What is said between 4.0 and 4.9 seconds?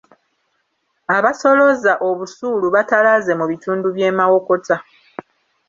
Mawokota.